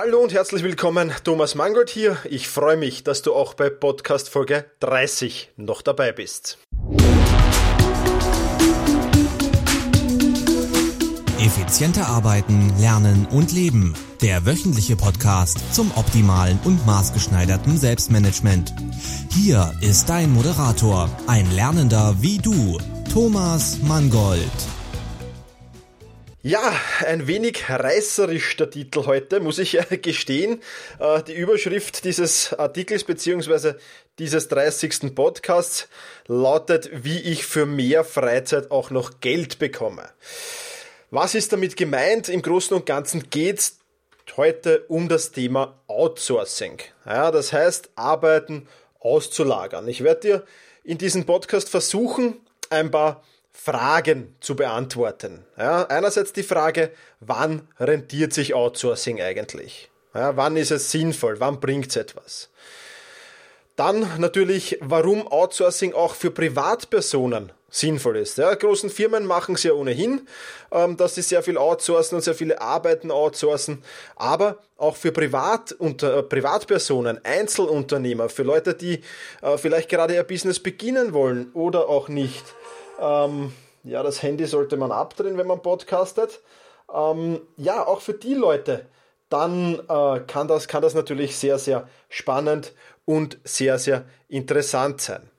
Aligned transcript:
Hallo 0.00 0.20
und 0.20 0.32
herzlich 0.32 0.62
willkommen, 0.62 1.12
Thomas 1.24 1.56
Mangold 1.56 1.90
hier. 1.90 2.18
Ich 2.30 2.46
freue 2.46 2.76
mich, 2.76 3.02
dass 3.02 3.22
du 3.22 3.34
auch 3.34 3.54
bei 3.54 3.68
Podcast 3.68 4.28
Folge 4.28 4.64
30 4.78 5.50
noch 5.56 5.82
dabei 5.82 6.12
bist. 6.12 6.56
Effizienter 11.40 12.06
arbeiten, 12.06 12.72
lernen 12.78 13.26
und 13.32 13.50
leben. 13.50 13.94
Der 14.22 14.46
wöchentliche 14.46 14.94
Podcast 14.94 15.74
zum 15.74 15.90
optimalen 15.96 16.60
und 16.62 16.86
maßgeschneiderten 16.86 17.76
Selbstmanagement. 17.76 18.72
Hier 19.34 19.74
ist 19.80 20.08
dein 20.08 20.30
Moderator, 20.30 21.10
ein 21.26 21.50
Lernender 21.50 22.14
wie 22.20 22.38
du, 22.38 22.78
Thomas 23.12 23.78
Mangold. 23.82 24.77
Ja, 26.48 26.80
ein 27.04 27.26
wenig 27.26 27.68
reißerisch 27.68 28.56
der 28.56 28.70
Titel 28.70 29.04
heute, 29.04 29.38
muss 29.40 29.58
ich 29.58 29.78
gestehen. 30.02 30.62
Äh, 30.98 31.22
die 31.24 31.34
Überschrift 31.34 32.06
dieses 32.06 32.54
Artikels 32.54 33.04
bzw. 33.04 33.74
dieses 34.18 34.48
30. 34.48 35.14
Podcasts 35.14 35.88
lautet, 36.26 36.88
wie 37.04 37.18
ich 37.18 37.44
für 37.44 37.66
mehr 37.66 38.02
Freizeit 38.02 38.70
auch 38.70 38.88
noch 38.88 39.20
Geld 39.20 39.58
bekomme. 39.58 40.08
Was 41.10 41.34
ist 41.34 41.52
damit 41.52 41.76
gemeint? 41.76 42.30
Im 42.30 42.40
Großen 42.40 42.74
und 42.74 42.86
Ganzen 42.86 43.28
geht's 43.28 43.80
heute 44.38 44.86
um 44.88 45.10
das 45.10 45.32
Thema 45.32 45.78
Outsourcing. 45.86 46.78
Ja, 47.04 47.30
das 47.30 47.52
heißt, 47.52 47.90
Arbeiten 47.94 48.68
auszulagern. 49.00 49.86
Ich 49.86 50.02
werde 50.02 50.20
dir 50.20 50.44
in 50.82 50.96
diesem 50.96 51.26
Podcast 51.26 51.68
versuchen, 51.68 52.40
ein 52.70 52.90
paar 52.90 53.22
Fragen 53.60 54.36
zu 54.40 54.54
beantworten. 54.54 55.44
Ja, 55.58 55.84
einerseits 55.86 56.32
die 56.32 56.44
Frage, 56.44 56.92
wann 57.18 57.66
rentiert 57.80 58.32
sich 58.32 58.54
Outsourcing 58.54 59.20
eigentlich? 59.20 59.90
Ja, 60.14 60.36
wann 60.36 60.56
ist 60.56 60.70
es 60.70 60.92
sinnvoll? 60.92 61.40
Wann 61.40 61.58
bringt 61.58 61.88
es 61.88 61.96
etwas? 61.96 62.50
Dann 63.74 64.08
natürlich, 64.18 64.78
warum 64.80 65.26
Outsourcing 65.26 65.92
auch 65.92 66.14
für 66.14 66.30
Privatpersonen 66.30 67.52
sinnvoll 67.68 68.16
ist. 68.18 68.38
Ja, 68.38 68.54
großen 68.54 68.90
Firmen 68.90 69.26
machen 69.26 69.56
es 69.56 69.64
ja 69.64 69.72
ohnehin, 69.72 70.26
ähm, 70.72 70.96
dass 70.96 71.16
sie 71.16 71.22
sehr 71.22 71.42
viel 71.42 71.58
outsourcen 71.58 72.16
und 72.16 72.22
sehr 72.22 72.34
viele 72.34 72.60
Arbeiten 72.60 73.10
outsourcen, 73.10 73.82
aber 74.16 74.58
auch 74.78 74.96
für 74.96 75.12
Privat 75.12 75.72
und, 75.72 76.02
äh, 76.02 76.22
Privatpersonen, 76.22 77.24
Einzelunternehmer, 77.24 78.28
für 78.28 78.44
Leute, 78.44 78.74
die 78.74 79.02
äh, 79.42 79.58
vielleicht 79.58 79.88
gerade 79.88 80.14
ihr 80.14 80.22
Business 80.22 80.60
beginnen 80.60 81.12
wollen 81.12 81.50
oder 81.52 81.88
auch 81.88 82.08
nicht. 82.08 82.44
Ähm, 82.98 83.52
ja, 83.84 84.02
das 84.02 84.22
Handy 84.22 84.46
sollte 84.46 84.76
man 84.76 84.92
abdrehen, 84.92 85.38
wenn 85.38 85.46
man 85.46 85.62
podcastet. 85.62 86.40
Ähm, 86.92 87.40
ja, 87.56 87.86
auch 87.86 88.00
für 88.00 88.14
die 88.14 88.34
Leute, 88.34 88.86
dann 89.28 89.80
äh, 89.88 90.20
kann, 90.26 90.48
das, 90.48 90.68
kann 90.68 90.82
das 90.82 90.94
natürlich 90.94 91.36
sehr, 91.36 91.58
sehr 91.58 91.88
spannend 92.08 92.72
und 93.04 93.38
sehr, 93.44 93.78
sehr 93.78 94.04
interessant 94.28 95.00
sein. 95.00 95.30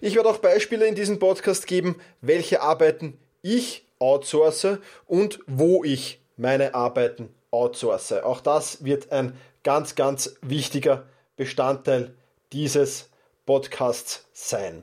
Ich 0.00 0.14
werde 0.14 0.28
auch 0.28 0.38
Beispiele 0.38 0.86
in 0.86 0.94
diesem 0.94 1.18
Podcast 1.18 1.66
geben, 1.66 1.96
welche 2.20 2.62
Arbeiten 2.62 3.18
ich 3.42 3.86
outsource 3.98 4.78
und 5.06 5.40
wo 5.46 5.84
ich 5.84 6.20
meine 6.36 6.74
Arbeiten 6.74 7.34
outsource. 7.50 8.12
Auch 8.12 8.40
das 8.40 8.84
wird 8.84 9.12
ein 9.12 9.36
ganz, 9.64 9.94
ganz 9.94 10.36
wichtiger 10.42 11.04
Bestandteil 11.36 12.14
dieses 12.52 13.08
Podcasts 13.46 14.26
sein. 14.32 14.82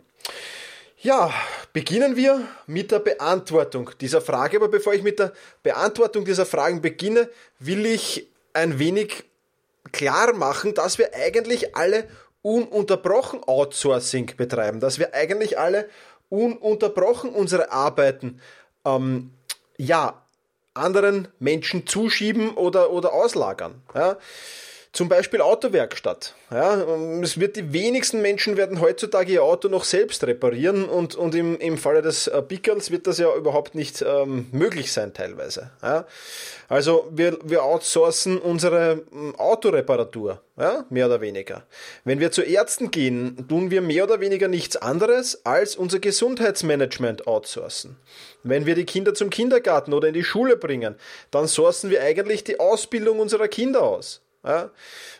Ja, 1.04 1.34
beginnen 1.73 2.16
wir 2.16 2.48
mit 2.66 2.92
der 2.92 3.00
Beantwortung 3.00 3.90
dieser 4.00 4.22
Frage. 4.22 4.56
Aber 4.56 4.70
bevor 4.70 4.94
ich 4.94 5.04
mit 5.04 5.20
der 5.20 5.34
Beantwortung 5.62 6.23
dieser 6.23 6.46
Fragen 6.46 6.82
beginne, 6.82 7.30
will 7.59 7.86
ich 7.86 8.30
ein 8.54 8.80
wenig 8.80 9.26
klar 9.92 10.31
machen, 10.31 10.74
dass 10.74 10.98
wir 10.98 11.14
eigentlich 11.14 11.76
alle 11.76 12.08
ununterbrochen 12.42 13.44
Outsourcing 13.44 14.31
betreiben, 14.38 14.80
dass 14.80 14.98
wir 14.98 15.14
eigentlich 15.14 15.59
alle 15.59 15.90
ununterbrochen 16.30 17.31
unsere 17.31 17.74
Arbeiten 17.74 18.40
ähm, 18.85 19.31
ja, 19.75 20.24
anderen 20.74 21.28
Menschen 21.38 21.85
zuschieben 21.85 22.52
oder, 22.56 22.91
oder 22.91 23.12
auslagern. 23.12 23.81
Ja. 23.94 24.18
Zum 24.94 25.09
Beispiel 25.09 25.42
Autowerkstatt. 25.42 26.36
Ja, 26.52 26.76
es 27.24 27.40
wird 27.40 27.56
die 27.56 27.74
wenigsten 27.74 28.22
Menschen 28.22 28.58
werden 28.58 28.80
heutzutage 28.80 29.34
ihr 29.34 29.44
Auto 29.44 29.68
noch 29.68 29.86
selbst 29.86 30.24
reparieren 30.24 30.86
und, 30.86 31.16
und 31.16 31.34
im, 31.34 31.58
im 31.58 31.80
Falle 31.80 32.04
des 32.04 32.28
äh, 32.28 32.40
Pickers 32.44 32.92
wird 32.92 33.08
das 33.08 33.18
ja 33.18 33.34
überhaupt 33.36 33.74
nicht 33.74 34.06
ähm, 34.08 34.46
möglich 34.52 34.92
sein 34.92 35.12
teilweise. 35.12 35.72
Ja. 35.82 36.06
Also 36.70 37.08
wir, 37.09 37.40
wir 37.44 37.64
outsourcen 37.64 38.38
unsere 38.38 39.02
ähm, 39.12 39.34
Autoreparatur, 39.36 40.42
ja, 40.58 40.86
mehr 40.92 41.08
oder 41.08 41.22
weniger. 41.22 41.64
Wenn 42.06 42.20
wir 42.20 42.32
zu 42.32 42.44
Ärzten 42.44 42.92
gehen, 42.92 43.48
tun 43.50 43.72
wir 43.72 43.82
mehr 43.82 44.03
oder 44.03 44.20
weniger 44.20 44.48
nichts 44.48 44.78
anderes 44.78 45.44
als 45.44 45.76
unser 45.76 45.98
Gesundheitsmanagement 45.98 47.26
outsourcen. 47.26 47.98
Wenn 48.44 48.68
wir 48.68 48.76
die 48.76 48.86
Kinder 48.86 49.16
zum 49.16 49.32
Kindergarten 49.32 49.92
oder 49.92 50.09
in 50.09 50.14
die 50.14 50.24
Schule 50.24 50.56
bringen, 50.56 50.94
dann 51.32 51.48
sourcen 51.48 51.90
wir 51.90 52.03
eigentlich 52.03 52.44
die 52.44 52.59
Ausbildung 52.59 53.20
unserer 53.20 53.48
Kinder 53.48 53.82
aus. 53.82 54.22
Ja? 54.44 54.70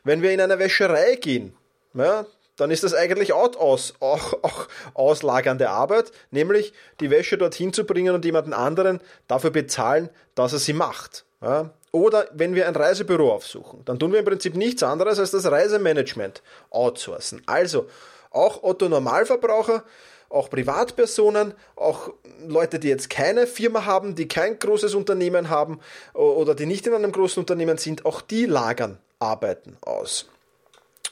Wenn 0.04 0.22
wir 0.22 0.32
in 0.32 0.42
eine 0.42 0.60
Wäscherei 0.60 1.16
gehen, 1.16 1.56
ja, 1.94 2.26
dann 2.58 2.72
ist 2.72 2.84
das 2.84 2.94
eigentlich 2.94 3.34
auch, 3.34 3.56
aus, 3.56 3.96
auch, 4.00 4.34
auch 4.44 4.68
auslagernde 4.94 5.70
Arbeit, 5.70 6.12
nämlich 6.32 6.74
die 7.00 7.10
Wäsche 7.10 7.38
dorthin 7.38 7.74
zu 7.74 7.86
bringen 7.86 8.14
und 8.14 8.26
jemanden 8.26 8.54
anderen 8.54 9.00
dafür 9.28 9.52
bezahlen, 9.52 10.10
dass 10.36 10.54
er 10.54 10.60
sie 10.60 10.74
macht. 10.74 11.26
Ja? 11.42 11.72
Oder 11.92 12.28
wenn 12.34 12.56
wir 12.56 12.68
ein 12.68 12.76
Reisebüro 12.76 13.32
aufsuchen, 13.32 13.86
dann 13.86 14.00
tun 14.00 14.12
wir 14.12 14.20
im 14.20 14.26
Prinzip 14.26 14.56
nichts 14.56 14.82
anderes 14.82 15.20
als 15.20 15.32
das 15.32 15.50
Reisemanagement 15.50 16.42
outsourcen. 16.72 17.42
Also 17.46 17.88
auch 18.32 18.64
Otto 18.64 18.90
Normalverbraucher, 18.90 19.84
auch 20.30 20.50
Privatpersonen, 20.50 21.54
auch 21.76 22.10
Leute, 22.48 22.80
die 22.80 22.88
jetzt 22.88 23.12
keine 23.12 23.46
Firma 23.46 23.86
haben, 23.86 24.16
die 24.16 24.28
kein 24.28 24.58
großes 24.58 24.96
Unternehmen 24.96 25.50
haben 25.50 25.80
oder 26.14 26.56
die 26.56 26.66
nicht 26.66 26.88
in 26.88 26.96
einem 26.96 27.12
großen 27.12 27.40
Unternehmen 27.40 27.78
sind, 27.78 28.06
auch 28.06 28.22
die 28.22 28.46
lagern 28.46 28.98
Arbeiten 29.24 29.78
aus. 29.82 30.26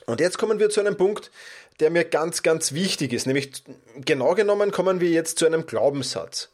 Und 0.06 0.20
jetzt 0.20 0.38
kommen 0.38 0.60
wir 0.60 0.70
zu 0.70 0.82
einem 0.82 0.98
Punkt, 0.98 1.32
der 1.80 1.90
mir 1.90 2.06
ganz, 2.06 2.44
ganz 2.44 2.74
wichtig 2.74 3.14
ist. 3.14 3.26
Nämlich 3.26 3.64
genau 3.96 4.36
genommen 4.36 4.72
kommen 4.72 5.00
wir 5.00 5.10
jetzt 5.10 5.40
zu 5.40 5.46
einem 5.46 5.66
Glaubenssatz. 5.66 6.50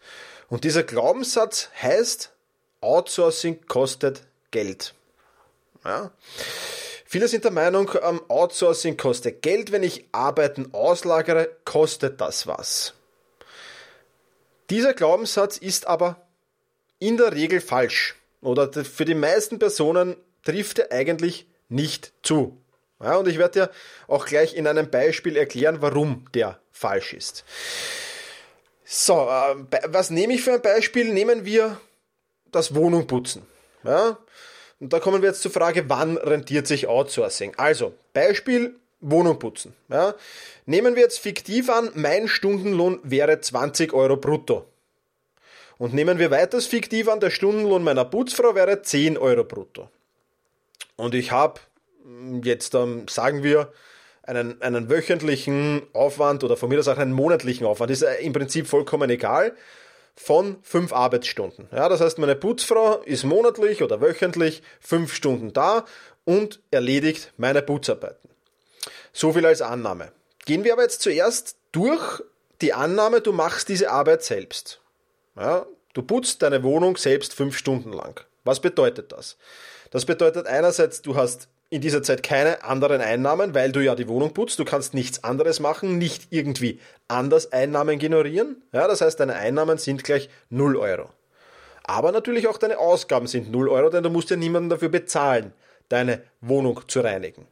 Und 0.50 0.64
dieser 0.64 0.84
Glaubenssatz 0.84 1.70
heißt, 1.82 2.32
Outsourcing 2.82 3.66
kostet 3.68 4.22
Geld. 4.52 4.94
Ja? 5.84 6.12
Viele 7.06 7.28
sind 7.28 7.44
der 7.44 7.52
Meinung, 7.52 7.92
ähm, 8.02 8.22
Outsourcing 8.28 8.98
kostet 8.98 9.42
Geld. 9.42 9.72
Wenn 9.72 9.84
ich 9.84 10.06
Arbeiten 10.12 10.74
auslagere, 10.74 11.50
kostet 11.66 12.22
das 12.22 12.48
was. 12.48 12.94
Dieser 14.70 14.94
Glaubenssatz 14.94 15.58
ist 15.58 15.88
aber 15.88 16.28
in 17.00 17.18
der 17.18 17.34
Regel 17.34 17.62
falsch. 17.62 18.16
Oder 18.42 18.72
für 18.72 19.06
die 19.06 19.16
meisten 19.16 19.58
Personen 19.58 20.16
trifft 20.48 20.80
er 20.80 20.92
eigentlich 20.92 21.46
nicht 21.70 22.14
zu. 22.24 22.58
Ja, 23.02 23.18
und 23.18 23.28
ich 23.28 23.38
werde 23.38 23.60
dir 23.60 23.72
auch 24.08 24.26
gleich 24.26 24.56
in 24.56 24.66
einem 24.66 24.90
Beispiel 24.90 25.36
erklären, 25.36 25.82
warum 25.82 26.26
der 26.34 26.60
falsch 26.72 27.14
ist. 27.14 27.44
So, 28.86 29.28
äh, 29.30 29.80
was 29.88 30.10
nehme 30.10 30.34
ich 30.34 30.42
für 30.42 30.54
ein 30.54 30.62
Beispiel? 30.62 31.14
Nehmen 31.14 31.46
wir 31.46 31.80
das 32.52 32.74
Wohnungputzen. 32.74 33.44
Ja? 33.84 34.18
Und 34.80 34.94
da 34.94 35.00
kommen 35.00 35.22
wir 35.22 35.30
jetzt 35.30 35.42
zur 35.42 35.52
Frage, 35.52 35.90
wann 35.90 36.18
rentiert 36.18 36.66
sich 36.68 36.88
Outsourcing? 36.88 37.54
Also, 37.58 37.94
Beispiel 38.14 38.76
Wohnung 39.02 39.38
putzen. 39.38 39.76
Ja? 39.90 40.16
Nehmen 40.66 40.96
wir 40.96 41.04
jetzt 41.04 41.20
fiktiv 41.20 41.70
an, 41.70 41.92
mein 41.96 42.28
Stundenlohn 42.28 43.00
wäre 43.04 43.42
20 43.42 43.94
Euro 43.94 44.16
brutto. 44.16 44.66
Und 45.78 45.94
nehmen 45.94 46.18
wir 46.18 46.32
weiters 46.32 46.66
fiktiv 46.66 47.10
an, 47.10 47.20
der 47.20 47.30
Stundenlohn 47.30 47.84
meiner 47.84 48.06
Putzfrau 48.06 48.56
wäre 48.56 48.82
10 48.82 49.18
Euro 49.18 49.44
brutto. 49.44 49.90
Und 50.98 51.16
ich 51.16 51.32
habe 51.32 51.62
mm, 52.04 52.42
jetzt, 52.44 52.76
ähm, 52.76 53.08
sagen 53.08 53.44
wir, 53.44 53.72
einen, 54.24 54.62
einen 54.62 54.90
wöchentlichen 54.90 55.84
Aufwand 55.94 56.44
oder 56.44 56.58
von 56.58 56.68
mir 56.68 56.80
aus 56.80 56.90
auch 56.90 56.98
einen 56.98 57.14
monatlichen 57.14 57.66
Aufwand, 57.66 57.92
ist 57.92 58.04
im 58.04 58.34
Prinzip 58.34 58.68
vollkommen 58.68 59.10
egal, 59.10 59.56
von 60.16 60.58
fünf 60.64 60.92
Arbeitsstunden. 60.92 61.70
Ja, 61.72 61.88
das 61.88 62.02
heißt, 62.02 62.18
meine 62.18 62.36
Putzfrau 62.36 62.98
ist 63.04 63.24
monatlich 63.24 63.84
oder 63.84 64.02
wöchentlich 64.02 64.64
fünf 64.82 65.14
Stunden 65.14 65.54
da 65.54 65.86
und 66.26 66.60
erledigt 66.72 67.32
meine 67.38 67.62
Putzarbeiten. 67.62 68.30
So 69.14 69.32
viel 69.34 69.46
als 69.46 69.62
Annahme. 69.62 70.12
Gehen 70.46 70.64
wir 70.64 70.74
aber 70.74 70.82
jetzt 70.82 71.02
zuerst 71.02 71.56
durch 71.72 72.22
die 72.62 72.74
Annahme, 72.74 73.22
du 73.22 73.32
machst 73.32 73.70
diese 73.70 73.92
Arbeit 73.92 74.24
selbst. 74.24 74.82
Ja, 75.36 75.68
du 75.94 76.02
putzt 76.02 76.42
deine 76.42 76.64
Wohnung 76.64 76.98
selbst 76.98 77.34
fünf 77.34 77.58
Stunden 77.58 77.94
lang. 77.94 78.20
Was 78.44 78.60
bedeutet 78.60 79.12
das? 79.12 79.38
Das 79.92 80.06
bedeutet 80.06 80.48
einerseits, 80.48 81.02
du 81.02 81.16
hast 81.16 81.48
in 81.70 81.82
dieser 81.82 82.02
Zeit 82.02 82.24
keine 82.24 82.64
anderen 82.64 83.02
Einnahmen, 83.02 83.54
weil 83.54 83.72
du 83.72 83.82
ja 83.82 83.96
die 83.96 84.08
Wohnung 84.08 84.34
putzt. 84.34 84.60
Du 84.60 84.66
kannst 84.66 84.94
nichts 84.94 85.24
anderes 85.24 85.60
machen, 85.60 85.98
nicht 85.98 86.28
irgendwie 86.30 86.80
anders 87.08 87.52
Einnahmen 87.52 88.00
generieren. 88.00 88.62
Ja, 88.72 88.88
das 88.88 89.02
heißt, 89.02 89.20
deine 89.20 89.36
Einnahmen 89.36 89.78
sind 89.78 90.04
gleich 90.04 90.30
0 90.50 90.78
Euro. 90.78 91.10
Aber 91.84 92.12
natürlich 92.12 92.48
auch 92.48 92.58
deine 92.58 92.78
Ausgaben 92.78 93.28
sind 93.28 93.52
0 93.52 93.70
Euro, 93.70 93.90
denn 93.90 94.04
du 94.04 94.10
musst 94.10 94.30
ja 94.30 94.36
niemanden 94.36 94.70
dafür 94.70 94.90
bezahlen, 94.90 95.54
deine 95.90 96.22
Wohnung 96.42 96.82
zu 96.88 97.00
reinigen. 97.00 97.48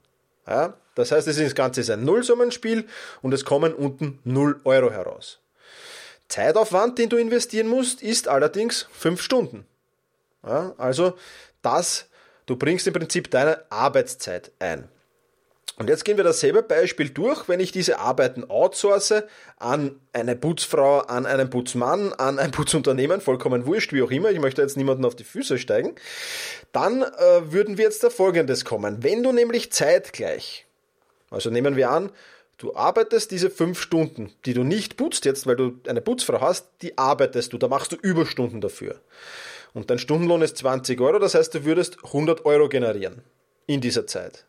Ja, 0.48 0.76
das 0.96 1.12
heißt, 1.12 1.28
das 1.28 1.56
Ganze 1.56 1.82
ist 1.82 1.90
ein 1.90 2.04
Nullsummenspiel 2.04 2.86
und 3.22 3.34
es 3.34 3.46
kommen 3.46 3.74
unten 3.74 4.20
0 4.24 4.62
Euro 4.64 4.92
heraus. 4.92 5.40
Zeitaufwand, 6.28 6.98
den 6.98 7.10
du 7.10 7.18
investieren 7.18 7.68
musst, 7.68 8.02
ist 8.02 8.28
allerdings 8.28 8.88
5 8.92 9.22
Stunden. 9.22 9.66
Ja, 10.46 10.74
also 10.78 11.18
das, 11.62 12.08
du 12.46 12.56
bringst 12.56 12.88
im 12.88 12.94
Prinzip 12.94 13.32
deine 13.32 13.70
Arbeitszeit 13.72 14.52
ein. 14.60 14.90
Und 15.78 15.90
jetzt 15.90 16.06
gehen 16.06 16.16
wir 16.16 16.24
dasselbe 16.24 16.64
Beispiel 16.64 17.10
durch, 17.10 17.50
wenn 17.50 17.60
ich 17.60 17.74
diese 17.74 18.00
Arbeiten 18.00 18.50
outsource 18.50 19.24
an 19.58 20.00
eine 20.14 20.38
Putzfrau, 20.38 21.00
an 21.00 21.26
einen 21.26 21.50
Putzmann, 21.50 22.14
an 22.14 22.40
ein 22.40 22.52
Putzunternehmen, 22.52 23.20
vollkommen 23.20 23.66
wurscht, 23.66 23.92
wie 23.92 24.02
auch 24.02 24.12
immer, 24.12 24.32
ich 24.32 24.40
möchte 24.40 24.62
jetzt 24.62 24.78
niemanden 24.78 25.04
auf 25.04 25.16
die 25.16 25.26
Füße 25.26 25.58
steigen, 25.58 25.96
dann 26.72 27.04
äh, 27.04 27.52
würden 27.52 27.78
wir 27.78 27.86
jetzt 27.86 28.04
da 28.04 28.10
folgendes 28.10 28.64
kommen. 28.64 29.04
Wenn 29.04 29.22
du 29.22 29.34
nämlich 29.34 29.72
zeitgleich, 29.74 30.66
also 31.30 31.50
nehmen 31.50 31.76
wir 31.76 31.90
an, 31.90 32.10
du 32.58 32.74
arbeitest 32.74 33.32
diese 33.32 33.50
fünf 33.50 33.82
Stunden, 33.82 34.32
die 34.46 34.54
du 34.54 34.64
nicht 34.64 34.96
putzt 34.96 35.26
jetzt, 35.26 35.46
weil 35.46 35.58
du 35.58 35.78
eine 35.90 36.00
Putzfrau 36.00 36.40
hast, 36.40 36.68
die 36.84 36.98
arbeitest 36.98 37.52
du, 37.52 37.58
da 37.58 37.68
machst 37.68 37.92
du 37.92 37.98
Überstunden 37.98 38.62
dafür. 38.62 39.02
Und 39.76 39.92
dein 39.92 40.00
Stundenlohn 40.00 40.42
ist 40.42 40.58
20 40.58 41.00
Euro, 41.00 41.20
das 41.20 41.36
heißt, 41.36 41.54
du 41.54 41.66
würdest 41.66 42.04
100 42.06 42.46
Euro 42.46 42.68
generieren 42.70 43.22
in 43.68 43.82
dieser 43.82 44.08
Zeit 44.08 44.46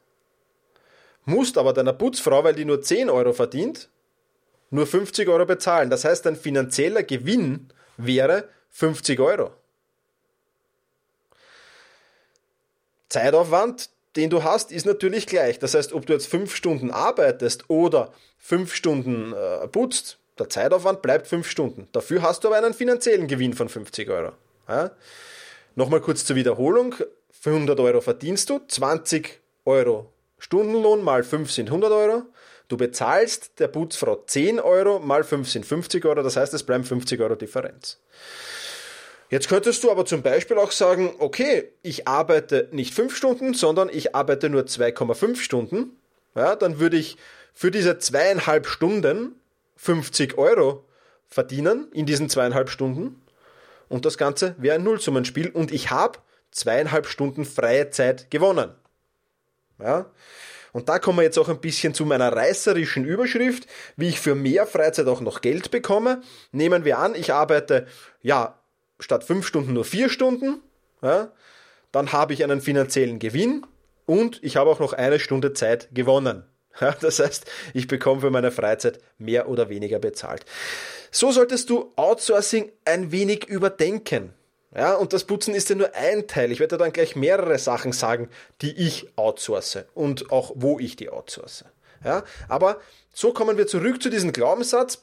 musst 1.26 1.58
aber 1.58 1.72
deiner 1.72 1.92
Putzfrau, 1.92 2.42
weil 2.44 2.54
die 2.54 2.64
nur 2.64 2.80
10 2.80 3.10
Euro 3.10 3.32
verdient, 3.32 3.90
nur 4.70 4.86
50 4.86 5.28
Euro 5.28 5.44
bezahlen. 5.44 5.90
Das 5.90 6.04
heißt, 6.04 6.24
dein 6.24 6.36
finanzieller 6.36 7.02
Gewinn 7.02 7.68
wäre 7.96 8.48
50 8.70 9.20
Euro. 9.20 9.50
Zeitaufwand, 13.08 13.90
den 14.16 14.30
du 14.30 14.42
hast, 14.42 14.72
ist 14.72 14.86
natürlich 14.86 15.26
gleich. 15.26 15.58
Das 15.58 15.74
heißt, 15.74 15.92
ob 15.92 16.06
du 16.06 16.12
jetzt 16.12 16.26
5 16.26 16.54
Stunden 16.54 16.90
arbeitest 16.90 17.68
oder 17.68 18.12
5 18.38 18.74
Stunden 18.74 19.32
äh, 19.32 19.68
putzt, 19.68 20.18
der 20.38 20.48
Zeitaufwand 20.48 21.02
bleibt 21.02 21.26
5 21.26 21.48
Stunden. 21.48 21.88
Dafür 21.92 22.22
hast 22.22 22.44
du 22.44 22.48
aber 22.48 22.56
einen 22.56 22.74
finanziellen 22.74 23.26
Gewinn 23.26 23.54
von 23.54 23.68
50 23.68 24.08
Euro. 24.10 24.32
Ja? 24.68 24.92
Nochmal 25.74 26.00
kurz 26.00 26.24
zur 26.24 26.36
Wiederholung. 26.36 26.94
100 27.44 27.78
Euro 27.78 28.00
verdienst 28.00 28.50
du, 28.50 28.60
20 28.66 29.40
Euro 29.64 30.12
Stundenlohn 30.38 31.02
mal 31.02 31.22
5 31.22 31.50
sind 31.50 31.68
100 31.68 31.92
Euro. 31.92 32.22
Du 32.68 32.76
bezahlst 32.76 33.58
der 33.58 33.68
Putzfrau 33.68 34.24
10 34.26 34.60
Euro, 34.60 34.98
mal 34.98 35.24
5 35.24 35.48
sind 35.48 35.64
50 35.64 36.04
Euro, 36.04 36.22
das 36.22 36.36
heißt, 36.36 36.52
es 36.54 36.64
bleiben 36.64 36.84
50 36.84 37.20
Euro 37.20 37.36
Differenz. 37.36 38.00
Jetzt 39.30 39.48
könntest 39.48 39.82
du 39.82 39.90
aber 39.90 40.04
zum 40.04 40.22
Beispiel 40.22 40.58
auch 40.58 40.70
sagen, 40.70 41.14
okay, 41.18 41.72
ich 41.82 42.06
arbeite 42.06 42.68
nicht 42.72 42.94
5 42.94 43.14
Stunden, 43.16 43.54
sondern 43.54 43.88
ich 43.88 44.14
arbeite 44.14 44.50
nur 44.50 44.62
2,5 44.62 45.36
Stunden. 45.36 45.96
Ja, 46.34 46.54
dann 46.54 46.78
würde 46.78 46.96
ich 46.96 47.16
für 47.54 47.70
diese 47.70 47.98
zweieinhalb 47.98 48.66
Stunden 48.66 49.40
50 49.76 50.38
Euro 50.38 50.84
verdienen 51.28 51.88
in 51.92 52.06
diesen 52.06 52.28
zweieinhalb 52.28 52.68
Stunden. 52.70 53.20
Und 53.88 54.04
das 54.04 54.18
Ganze 54.18 54.54
wäre 54.58 54.76
ein 54.76 54.84
Nullsummenspiel 54.84 55.50
und 55.50 55.72
ich 55.72 55.90
habe 55.90 56.18
zweieinhalb 56.50 57.06
Stunden 57.06 57.44
freie 57.44 57.90
Zeit 57.90 58.30
gewonnen. 58.30 58.74
Ja? 59.78 60.06
Und 60.72 60.88
da 60.88 60.98
kommen 60.98 61.18
wir 61.18 61.22
jetzt 61.22 61.38
auch 61.38 61.48
ein 61.48 61.60
bisschen 61.60 61.94
zu 61.94 62.04
meiner 62.04 62.32
reißerischen 62.32 63.04
Überschrift, 63.04 63.66
wie 63.96 64.08
ich 64.08 64.20
für 64.20 64.34
mehr 64.34 64.66
Freizeit 64.66 65.06
auch 65.06 65.20
noch 65.20 65.40
Geld 65.40 65.70
bekomme. 65.70 66.22
Nehmen 66.52 66.84
wir 66.84 66.98
an, 66.98 67.14
ich 67.14 67.32
arbeite 67.32 67.86
ja 68.20 68.60
statt 68.98 69.24
fünf 69.24 69.46
Stunden 69.46 69.72
nur 69.72 69.84
vier 69.84 70.08
Stunden. 70.08 70.60
Ja? 71.02 71.32
Dann 71.92 72.12
habe 72.12 72.34
ich 72.34 72.44
einen 72.44 72.60
finanziellen 72.60 73.18
Gewinn 73.18 73.66
und 74.04 74.42
ich 74.42 74.56
habe 74.56 74.70
auch 74.70 74.80
noch 74.80 74.92
eine 74.92 75.18
Stunde 75.18 75.54
Zeit 75.54 75.88
gewonnen. 75.94 76.44
Das 77.00 77.18
heißt, 77.18 77.46
ich 77.74 77.88
bekomme 77.88 78.20
für 78.20 78.30
meine 78.30 78.50
Freizeit 78.50 79.00
mehr 79.18 79.48
oder 79.48 79.68
weniger 79.68 79.98
bezahlt. 79.98 80.44
So 81.10 81.32
solltest 81.32 81.70
du 81.70 81.92
Outsourcing 81.96 82.70
ein 82.84 83.12
wenig 83.12 83.46
überdenken. 83.46 84.32
Ja, 84.74 84.94
und 84.94 85.14
das 85.14 85.24
Putzen 85.24 85.54
ist 85.54 85.70
ja 85.70 85.76
nur 85.76 85.94
ein 85.94 86.26
Teil. 86.26 86.52
Ich 86.52 86.60
werde 86.60 86.76
dann 86.76 86.92
gleich 86.92 87.16
mehrere 87.16 87.58
Sachen 87.58 87.92
sagen, 87.92 88.28
die 88.60 88.76
ich 88.76 89.08
outsource 89.16 89.78
und 89.94 90.30
auch 90.30 90.52
wo 90.54 90.78
ich 90.78 90.96
die 90.96 91.08
outsource. 91.08 91.64
Ja, 92.04 92.24
aber 92.48 92.80
so 93.14 93.32
kommen 93.32 93.56
wir 93.56 93.66
zurück 93.66 94.02
zu 94.02 94.10
diesem 94.10 94.32
Glaubenssatz. 94.32 95.02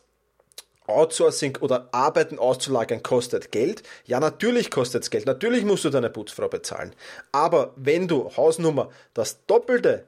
Outsourcing 0.86 1.58
oder 1.62 1.88
Arbeiten 1.94 2.38
auszulagern 2.38 3.02
kostet 3.04 3.52
Geld. 3.52 3.84
Ja, 4.06 4.20
natürlich 4.20 4.70
kostet 4.70 5.04
es 5.04 5.10
Geld. 5.10 5.25
Natürlich 5.25 5.64
musst 5.64 5.86
du 5.86 5.90
deine 5.90 6.10
Putzfrau 6.10 6.50
bezahlen. 6.50 6.94
Aber 7.31 7.74
wenn 7.78 8.08
du 8.08 8.30
Hausnummer 8.36 8.90
das 9.14 9.46
Doppelte 9.48 10.06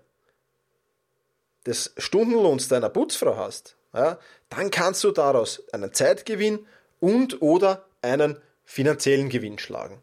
des 1.66 1.94
Stundenlohns 1.98 2.68
deiner 2.68 2.90
Putzfrau 2.90 3.38
hast, 3.38 3.76
ja, 3.94 4.20
dann 4.50 4.72
kannst 4.72 5.04
du 5.04 5.12
daraus 5.12 5.64
einen 5.72 5.94
Zeitgewinn 5.94 6.66
und 7.00 7.42
oder 7.42 7.86
einen 8.02 8.38
finanziellen 8.66 9.30
Gewinn 9.30 9.60
schlagen. 9.60 10.02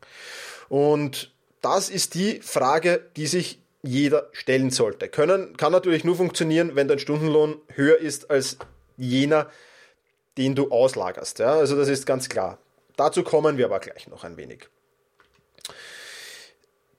Und 0.69 1.33
das 1.61 1.91
ist 1.91 2.15
die 2.15 2.41
Frage, 2.41 3.11
die 3.17 3.27
sich 3.27 3.61
jeder 3.83 4.29
stellen 4.33 4.71
sollte. 4.71 5.09
Können, 5.09 5.57
kann 5.57 5.73
natürlich 5.73 6.05
nur 6.05 6.17
funktionieren, 6.17 6.77
wenn 6.77 6.89
dein 6.89 6.99
Stundenlohn 6.99 7.61
höher 7.75 7.99
ist 7.99 8.31
als 8.31 8.57
jener, 8.97 9.51
den 10.39 10.55
du 10.55 10.71
auslagerst. 10.71 11.41
Ja? 11.41 11.55
Also 11.55 11.77
das 11.77 11.89
ist 11.89 12.07
ganz 12.07 12.29
klar. 12.29 12.59
Dazu 12.97 13.23
kommen 13.23 13.59
wir 13.59 13.67
aber 13.67 13.81
gleich 13.81 14.09
noch 14.09 14.25
ein 14.25 14.37
wenig. 14.37 14.69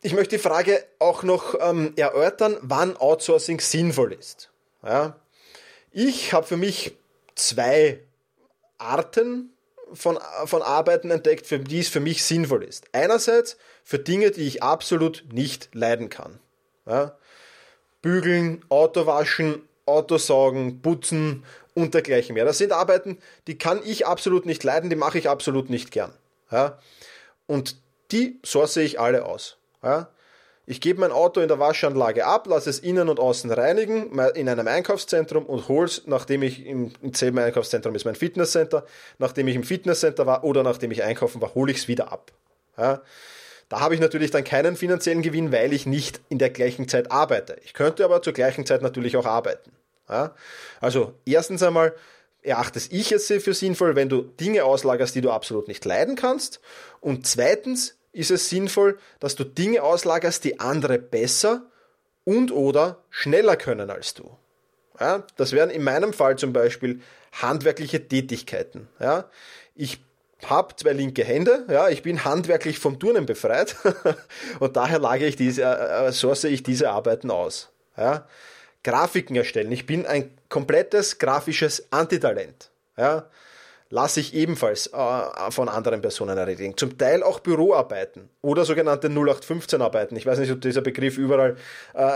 Ich 0.02 0.14
möchte 0.14 0.36
die 0.36 0.42
Frage 0.42 0.84
auch 1.00 1.24
noch 1.24 1.56
ähm, 1.62 1.94
erörtern, 1.96 2.58
wann 2.62 2.98
Outsourcing 2.98 3.62
sinnvoll 3.62 4.14
ist. 4.14 4.52
Ja? 4.84 5.16
Ich 5.92 6.34
habe 6.34 6.46
für 6.46 6.58
mich 6.58 6.98
zwei 7.36 8.00
Arten 8.78 9.54
von, 9.94 10.18
von 10.46 10.62
Arbeiten 10.62 11.12
entdeckt, 11.12 11.46
für 11.46 11.60
die 11.60 11.80
es 11.80 11.90
für 11.90 12.00
mich 12.00 12.24
sinnvoll 12.24 12.64
ist. 12.64 12.86
Einerseits 12.92 13.58
für 13.84 14.00
Dinge, 14.00 14.32
die 14.32 14.48
ich 14.48 14.64
absolut 14.64 15.26
nicht 15.32 15.70
leiden 15.74 16.10
kann. 16.10 16.40
Ja? 16.86 17.18
Bügeln, 18.02 18.64
Auto 18.70 19.06
waschen, 19.06 19.62
Autosaugen, 19.86 20.82
putzen 20.82 21.46
und 21.74 21.94
dergleichen 21.94 22.36
mehr. 22.36 22.46
Das 22.46 22.58
sind 22.58 22.72
Arbeiten, 22.72 23.18
die 23.48 23.58
kann 23.58 23.82
ich 23.84 24.06
absolut 24.06 24.46
nicht 24.46 24.64
leiden, 24.64 24.90
die 24.90 24.96
mache 24.96 25.18
ich 25.18 25.30
absolut 25.30 25.70
nicht 25.70 25.92
gern. 25.92 26.14
Ja? 26.52 26.80
Und 27.48 27.78
die 28.12 28.40
source 28.46 28.78
ich 28.78 29.00
alle 29.00 29.26
aus. 29.26 29.58
Ja? 29.84 30.10
Ich 30.66 30.80
gebe 30.80 31.02
mein 31.02 31.12
Auto 31.12 31.42
in 31.42 31.50
der 31.50 31.60
Waschanlage 31.60 32.26
ab, 32.26 32.48
lasse 32.48 32.70
es 32.70 32.80
innen 32.80 33.10
und 33.10 33.20
außen 33.20 33.52
reinigen 33.52 34.18
in 34.36 34.48
einem 34.48 34.68
Einkaufszentrum 34.68 35.46
und 35.46 35.68
hole 35.68 35.88
es, 35.88 36.04
nachdem 36.06 36.42
ich 36.42 36.66
im, 36.66 36.94
selben 37.12 37.40
Einkaufszentrum 37.40 37.94
ist 37.96 38.06
mein 38.06 38.16
Fitnesscenter, 38.16 38.86
nachdem 39.18 39.50
ich 39.50 39.56
im 39.56 39.64
Fitnesscenter 39.64 40.26
war 40.26 40.46
oder 40.46 40.64
nachdem 40.64 40.92
ich 40.92 41.04
einkaufen 41.04 41.42
war, 41.42 41.54
hole 41.54 41.72
ich 41.72 41.80
es 41.80 41.88
wieder 41.90 42.14
ab. 42.14 42.32
Ja. 42.78 43.02
Da 43.68 43.80
habe 43.82 43.96
ich 43.96 44.00
natürlich 44.00 44.32
dann 44.32 44.44
keinen 44.44 44.78
finanziellen 44.78 45.22
Gewinn, 45.22 45.52
weil 45.52 45.74
ich 45.74 45.86
nicht 45.86 46.22
in 46.30 46.38
der 46.38 46.50
gleichen 46.50 46.88
Zeit 46.88 47.12
arbeite. 47.12 47.58
Ich 47.64 47.74
könnte 47.74 48.06
aber 48.06 48.22
zur 48.22 48.34
gleichen 48.34 48.66
Zeit 48.66 48.82
natürlich 48.82 49.18
auch 49.18 49.26
arbeiten. 49.26 49.72
Ja. 50.08 50.34
Also 50.80 51.14
erstens 51.26 51.62
einmal 51.62 51.94
erachte 52.42 52.80
ich 52.90 53.12
es 53.12 53.28
für 53.28 53.54
sinnvoll, 53.54 53.96
wenn 53.96 54.10
du 54.10 54.22
Dinge 54.22 54.64
auslagerst, 54.64 55.16
die 55.16 55.22
du 55.22 55.32
absolut 55.32 55.68
nicht 55.68 55.84
leiden 55.84 56.16
kannst. 56.16 56.62
Und 57.02 57.26
zweitens 57.28 57.98
ist 58.14 58.32
es 58.32 58.50
sinnvoll, 58.50 58.98
dass 59.20 59.36
du 59.36 59.44
Dinge 59.44 59.84
auslagerst, 59.84 60.44
die 60.44 60.60
andere 60.60 61.00
besser 61.00 61.66
und 62.24 62.52
oder 62.52 63.04
schneller 63.10 63.58
können 63.58 63.90
als 63.90 64.14
du. 64.14 64.38
Ja, 65.00 65.26
das 65.36 65.52
wären 65.52 65.70
in 65.70 65.84
meinem 65.84 66.14
Fall 66.14 66.38
zum 66.38 66.54
Beispiel 66.54 67.02
handwerkliche 67.34 68.08
Tätigkeiten. 68.08 68.88
Ja, 69.00 69.30
ich 69.76 70.00
habe 70.46 70.76
zwei 70.76 70.94
linke 70.94 71.24
Hände, 71.24 71.66
ja, 71.70 71.90
ich 71.90 72.04
bin 72.04 72.24
handwerklich 72.24 72.78
vom 72.78 73.00
Turnen 73.00 73.26
befreit 73.26 73.76
und 74.60 74.76
daher 74.76 75.00
lage 75.00 75.26
ich 75.26 75.36
diese, 75.36 75.64
äh, 75.64 76.12
source 76.12 76.44
ich 76.46 76.64
diese 76.64 76.92
Arbeiten 76.92 77.32
aus. 77.32 77.70
Ja, 77.98 78.28
Grafiken 78.84 79.36
erstellen. 79.36 79.72
Ich 79.72 79.86
bin 79.86 80.06
ein 80.06 80.38
komplettes 80.50 81.18
grafisches 81.18 81.92
Antitalent. 81.92 82.72
Ja, 82.98 83.30
lasse 83.94 84.22
ich 84.22 84.34
ebenfalls 84.34 84.88
äh, 84.88 85.52
von 85.52 85.70
anderen 85.70 86.02
Personen 86.02 86.36
erledigen. 86.36 86.76
Zum 86.76 86.98
Teil 86.98 87.22
auch 87.22 87.40
Büroarbeiten 87.40 88.28
oder 88.42 88.66
sogenannte 88.66 89.08
0815-Arbeiten. 89.08 90.16
Ich 90.16 90.26
weiß 90.26 90.40
nicht, 90.40 90.52
ob 90.52 90.62
dieser 90.62 90.82
Begriff 90.82 91.20
überall 91.20 91.58
äh, 91.94 92.10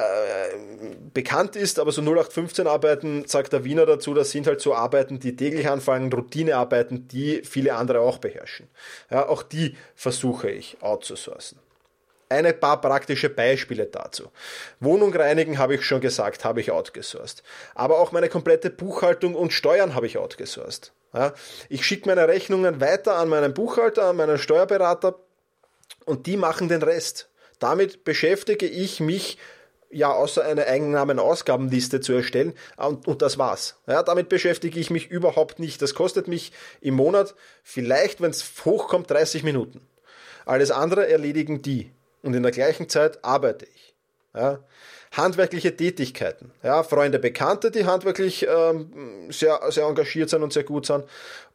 bekannt 1.13 1.55
ist, 1.55 1.77
aber 1.77 1.91
so 1.91 2.01
0815-Arbeiten, 2.01 3.27
sagt 3.27 3.53
der 3.53 3.63
Wiener 3.63 3.85
dazu, 3.85 4.15
das 4.15 4.31
sind 4.31 4.47
halt 4.47 4.59
so 4.59 4.73
Arbeiten, 4.73 5.19
die 5.19 5.35
täglich 5.35 5.69
anfallen, 5.69 6.11
Routinearbeiten, 6.11 7.07
die 7.09 7.43
viele 7.43 7.75
andere 7.75 7.99
auch 7.99 8.17
beherrschen. 8.17 8.67
Ja, 9.11 9.29
auch 9.29 9.43
die 9.43 9.77
versuche 9.93 10.49
ich 10.49 10.77
outzusourcen. 10.81 11.59
Eine 12.29 12.53
paar 12.53 12.81
praktische 12.81 13.29
Beispiele 13.29 13.85
dazu. 13.85 14.31
Wohnung 14.79 15.15
reinigen 15.15 15.57
habe 15.57 15.75
ich 15.75 15.85
schon 15.85 16.01
gesagt, 16.01 16.43
habe 16.43 16.59
ich 16.59 16.71
outgesourced. 16.71 17.41
Aber 17.73 17.99
auch 17.99 18.11
meine 18.11 18.27
komplette 18.27 18.69
Buchhaltung 18.69 19.33
und 19.33 19.53
Steuern 19.53 19.95
habe 19.95 20.07
ich 20.07 20.17
outgesourced. 20.17 20.91
Ja, 21.13 21.33
ich 21.69 21.85
schicke 21.85 22.09
meine 22.09 22.27
Rechnungen 22.27 22.81
weiter 22.81 23.15
an 23.15 23.29
meinen 23.29 23.53
Buchhalter, 23.53 24.03
an 24.05 24.17
meinen 24.17 24.37
Steuerberater 24.37 25.15
und 26.05 26.25
die 26.25 26.35
machen 26.35 26.67
den 26.67 26.83
Rest. 26.83 27.29
Damit 27.59 28.03
beschäftige 28.03 28.67
ich 28.67 28.99
mich 28.99 29.37
ja, 29.89 30.11
außer 30.11 30.43
eine 30.43 30.65
Einnahmen-Ausgabenliste 30.65 32.01
zu 32.01 32.13
erstellen. 32.13 32.53
Und, 32.75 33.07
und 33.07 33.21
das 33.21 33.37
war's. 33.37 33.77
Ja, 33.87 34.03
damit 34.03 34.29
beschäftige 34.29 34.79
ich 34.79 34.89
mich 34.89 35.09
überhaupt 35.09 35.59
nicht. 35.59 35.81
Das 35.81 35.93
kostet 35.93 36.27
mich 36.27 36.51
im 36.81 36.95
Monat 36.95 37.35
vielleicht, 37.63 38.21
wenn 38.21 38.31
es 38.31 38.45
hochkommt, 38.65 39.09
30 39.09 39.43
Minuten. 39.43 39.87
Alles 40.45 40.71
andere 40.71 41.07
erledigen 41.07 41.61
die. 41.61 41.91
Und 42.27 42.33
in 42.33 42.43
der 42.43 42.51
gleichen 42.51 42.89
Zeit 42.89 43.23
arbeite 43.23 43.65
ich. 43.73 43.95
Ja. 44.35 44.59
Handwerkliche 45.13 45.77
Tätigkeiten. 45.77 46.51
Ja, 46.61 46.83
Freunde, 46.83 47.19
Bekannte, 47.19 47.71
die 47.71 47.85
handwerklich 47.85 48.45
ähm, 48.45 49.31
sehr, 49.31 49.61
sehr 49.69 49.85
engagiert 49.85 50.29
sind 50.29 50.43
und 50.43 50.51
sehr 50.51 50.65
gut 50.65 50.85
sind. 50.85 51.05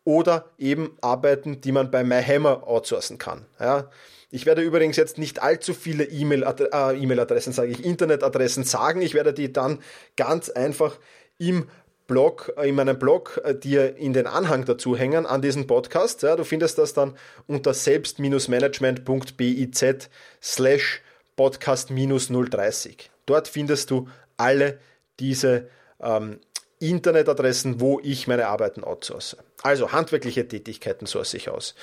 Oder 0.05 0.47
eben 0.57 0.97
Arbeiten, 1.03 1.61
die 1.61 1.73
man 1.73 1.91
bei 1.91 2.03
MyHammer 2.03 2.67
outsourcen 2.67 3.19
kann. 3.19 3.45
Ja. 3.61 3.91
Ich 4.31 4.47
werde 4.47 4.63
übrigens 4.63 4.97
jetzt 4.97 5.19
nicht 5.19 5.43
allzu 5.43 5.75
viele 5.75 6.05
äh, 6.05 6.23
E-Mail-Adressen, 6.23 7.53
sage 7.53 7.71
ich, 7.71 7.85
Internetadressen 7.85 8.65
sagen. 8.65 9.03
Ich 9.03 9.13
werde 9.13 9.35
die 9.35 9.53
dann 9.53 9.79
ganz 10.17 10.49
einfach 10.49 10.97
im 11.37 11.69
Blog, 12.13 12.53
äh, 12.59 12.69
in 12.69 12.75
meinem 12.75 12.99
Blog 12.99 13.41
äh, 13.43 13.55
dir 13.55 13.97
in 13.97 14.13
den 14.13 14.27
Anhang 14.27 14.67
dazu 14.67 14.95
hängen 14.95 15.25
an 15.25 15.41
diesen 15.41 15.67
Podcast. 15.67 16.23
Ja, 16.23 16.37
du 16.37 16.45
findest 16.45 16.77
das 16.77 16.93
dann 16.93 17.17
unter 17.47 17.73
selbst-management.biz 17.73 20.11
slash 20.43 21.01
podcast-030. 21.39 22.97
Dort 23.25 23.49
findest 23.49 23.91
du 23.91 24.09
alle 24.37 24.79
diese 25.21 25.69
ähm, 26.03 26.39
Internetadressen, 26.81 27.81
wo 27.81 27.99
ich 28.03 28.27
meine 28.27 28.49
Arbeiten 28.49 28.85
outsource. 28.85 29.39
Also 29.63 29.93
handwerkliche 29.93 30.47
Tätigkeiten 30.47 31.07
source 31.07 31.33
ich 31.33 31.49
aus. 31.49 31.75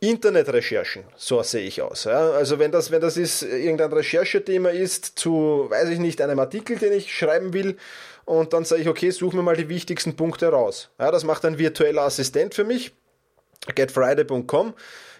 Internetrecherchen, 0.00 1.04
so 1.16 1.42
sehe 1.42 1.66
ich 1.66 1.82
aus. 1.82 2.04
Ja. 2.04 2.30
Also 2.30 2.58
wenn 2.58 2.72
das, 2.72 2.90
wenn 2.90 3.02
das 3.02 3.18
ist, 3.18 3.42
irgendein 3.42 3.92
Recherchethema 3.92 4.70
ist 4.70 5.18
zu, 5.18 5.66
weiß 5.68 5.90
ich 5.90 5.98
nicht, 5.98 6.22
einem 6.22 6.38
Artikel, 6.38 6.78
den 6.78 6.94
ich 6.94 7.12
schreiben 7.12 7.52
will, 7.52 7.76
und 8.28 8.52
dann 8.52 8.66
sage 8.66 8.82
ich, 8.82 8.88
okay, 8.88 9.10
such 9.10 9.32
mir 9.32 9.42
mal 9.42 9.56
die 9.56 9.70
wichtigsten 9.70 10.14
Punkte 10.14 10.48
raus. 10.48 10.90
Ja, 10.98 11.10
das 11.10 11.24
macht 11.24 11.46
ein 11.46 11.56
virtueller 11.56 12.02
Assistent 12.02 12.54
für 12.54 12.64
mich. 12.64 12.92
Getfriday.com 13.74 14.74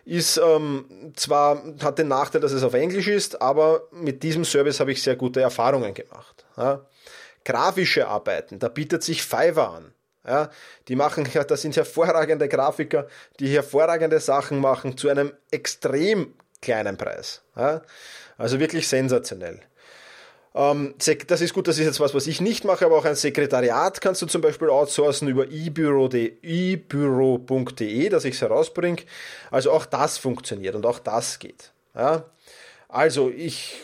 ist 0.05 0.37
ähm, 0.37 1.13
zwar 1.17 1.63
hat 1.83 1.99
den 1.99 2.09
Nachteil, 2.09 2.43
dass 2.43 2.53
es 2.53 2.63
auf 2.63 2.75
Englisch 2.75 3.09
ist, 3.09 3.41
aber 3.41 3.89
mit 3.93 4.23
diesem 4.23 4.45
Service 4.45 4.79
habe 4.81 4.93
ich 4.93 5.03
sehr 5.03 5.17
gute 5.17 5.41
Erfahrungen 5.41 5.95
gemacht. 5.95 6.45
Ja. 6.59 6.85
Grafische 7.47 8.09
Arbeiten, 8.09 8.59
da 8.59 8.69
bietet 8.69 9.03
sich 9.03 9.23
Fiverr 9.23 9.71
an. 9.71 9.95
Ja, 10.27 10.51
die 10.89 10.97
machen, 10.97 11.27
das 11.49 11.63
sind 11.63 11.77
hervorragende 11.77 12.47
Grafiker, 12.49 13.07
die 13.41 13.49
hervorragende 13.49 14.21
Sachen 14.21 14.61
machen 14.61 14.99
zu 14.99 15.09
einem 15.09 15.33
extrem 15.51 16.35
kleinen 16.61 16.99
Preis. 16.99 17.41
Ja, 17.57 17.81
also 18.37 18.61
wirklich 18.61 18.87
sensationell. 18.87 19.61
Ähm, 20.59 20.95
das 21.29 21.41
ist 21.41 21.55
gut, 21.55 21.69
das 21.69 21.79
ist 21.79 21.85
jetzt 21.85 22.01
was, 22.01 22.15
was 22.15 22.27
ich 22.27 22.41
nicht 22.41 22.65
mache, 22.65 22.85
aber 22.85 22.99
auch 22.99 23.05
ein 23.05 23.15
Sekretariat 23.15 24.01
kannst 24.01 24.21
du 24.23 24.27
zum 24.27 24.43
Beispiel 24.43 24.71
outsourcen 24.71 25.29
über 25.29 25.47
ebüro.de, 26.43 28.09
dass 28.09 28.25
ich 28.25 28.35
es 28.35 28.43
herausbringe. 28.43 29.03
Also 29.53 29.71
auch 29.71 29.87
das 29.87 30.19
funktioniert 30.19 30.75
und 30.75 30.85
auch 30.85 30.99
das 30.99 31.39
geht. 31.39 31.71
Ja, 31.95 32.25
also 32.89 33.31
ich 33.31 33.77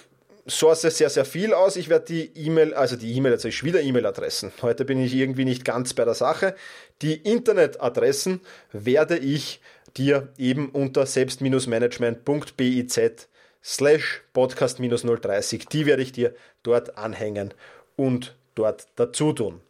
source 0.49 0.83
sehr, 0.83 1.11
sehr 1.11 1.25
viel 1.25 1.55
aus. 1.55 1.77
Ich 1.77 1.89
werde 1.89 2.07
die 2.07 2.33
E-Mail, 2.35 2.75
also 2.75 2.97
die 2.97 3.15
E-Mail, 3.15 3.33
jetzt 3.33 3.45
ich 3.45 3.63
wieder 3.63 3.81
E-Mail-Adressen. 3.81 4.51
Heute 4.61 4.85
bin 4.85 5.01
ich 5.01 5.15
irgendwie 5.15 5.45
nicht 5.45 5.65
ganz 5.65 5.95
bei 5.95 6.05
der 6.05 6.15
Sache. 6.15 6.57
Die 7.03 7.15
Internetadressen 7.15 8.41
werde 8.73 9.17
ich 9.17 9.61
dir 9.97 10.29
eben 10.39 10.71
unter 10.71 11.07
selbst-management.biz 11.07 13.29
slash 13.65 14.23
podcast-030, 14.35 15.69
die 15.69 15.87
werde 15.87 16.03
ich 16.03 16.13
dir 16.13 16.35
dort 16.63 16.99
anhängen 16.99 17.55
und 17.97 18.37
dort 18.55 18.87
dazu 18.97 19.33
tun. 19.33 19.61